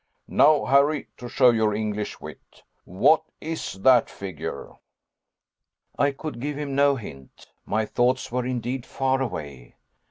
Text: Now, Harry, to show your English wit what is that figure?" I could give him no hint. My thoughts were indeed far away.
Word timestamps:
Now, 0.27 0.65
Harry, 0.65 1.09
to 1.17 1.29
show 1.29 1.51
your 1.51 1.75
English 1.75 2.19
wit 2.19 2.63
what 2.85 3.21
is 3.39 3.73
that 3.83 4.09
figure?" 4.09 4.71
I 5.95 6.11
could 6.11 6.39
give 6.41 6.57
him 6.57 6.73
no 6.73 6.95
hint. 6.95 7.51
My 7.67 7.85
thoughts 7.85 8.31
were 8.31 8.43
indeed 8.47 8.83
far 8.83 9.21
away. 9.21 9.75